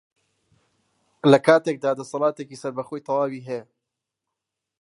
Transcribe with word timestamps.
لەکاتێکدا 1.31 1.91
دەسەڵاتێکی 1.99 2.61
سەربەخۆی 2.63 3.05
تەواوی 3.07 3.45
هەیە 3.47 3.63